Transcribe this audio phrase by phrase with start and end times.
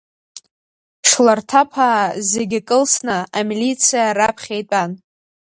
[1.09, 4.91] Шларҭаԥаа зегьы кылсны, амилициа раԥхьа итәан.